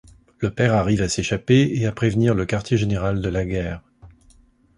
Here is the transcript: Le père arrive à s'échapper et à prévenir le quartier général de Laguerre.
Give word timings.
Le 0.39 0.49
père 0.49 0.73
arrive 0.73 1.03
à 1.03 1.09
s'échapper 1.09 1.73
et 1.75 1.85
à 1.85 1.91
prévenir 1.91 2.33
le 2.33 2.47
quartier 2.47 2.75
général 2.75 3.21
de 3.21 3.29
Laguerre. 3.29 3.83